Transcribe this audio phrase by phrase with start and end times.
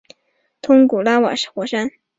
[0.63, 1.91] 通古拉瓦火山。